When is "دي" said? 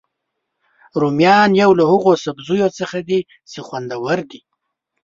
3.09-3.19, 4.29-4.41